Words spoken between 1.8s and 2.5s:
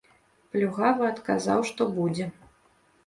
будзе.